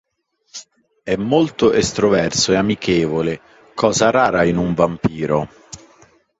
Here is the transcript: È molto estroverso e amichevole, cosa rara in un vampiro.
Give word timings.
È 1.03 1.15
molto 1.15 1.71
estroverso 1.71 2.53
e 2.53 2.55
amichevole, 2.55 3.39
cosa 3.75 4.09
rara 4.09 4.43
in 4.45 4.57
un 4.57 4.73
vampiro. 4.73 5.47